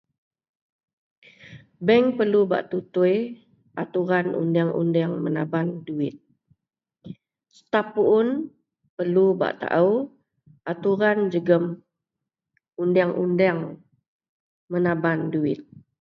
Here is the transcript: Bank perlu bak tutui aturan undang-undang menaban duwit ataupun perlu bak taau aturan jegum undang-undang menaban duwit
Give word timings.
Bank 1.87 2.05
perlu 2.17 2.39
bak 2.51 2.63
tutui 2.73 3.17
aturan 3.83 4.27
undang-undang 4.41 5.11
menaban 5.25 5.67
duwit 5.85 6.15
ataupun 7.61 8.25
perlu 8.97 9.25
bak 9.41 9.53
taau 9.61 9.91
aturan 10.71 11.17
jegum 11.31 11.63
undang-undang 12.83 13.59
menaban 14.73 15.19
duwit 15.33 15.59